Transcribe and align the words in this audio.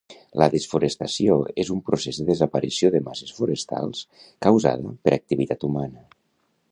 La 0.41 0.45
desforestació 0.53 1.35
és 1.63 1.69
un 1.75 1.83
procés 1.89 2.19
de 2.21 2.25
desaparició 2.29 2.91
de 2.95 3.03
masses 3.09 3.35
forestals 3.41 4.03
causada 4.47 4.95
per 5.09 5.17
activitat 5.19 5.69
humana 5.71 6.07